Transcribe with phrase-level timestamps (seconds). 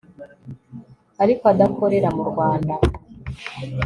[1.23, 2.73] ariko adakorera mu rwanda